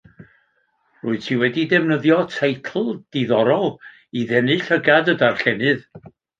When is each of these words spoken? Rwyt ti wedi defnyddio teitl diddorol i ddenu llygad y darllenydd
Rwyt 1.01 1.23
ti 1.25 1.35
wedi 1.41 1.65
defnyddio 1.73 2.17
teitl 2.37 2.89
diddorol 3.17 3.71
i 4.21 4.27
ddenu 4.33 4.59
llygad 4.67 5.15
y 5.15 5.19
darllenydd 5.25 5.89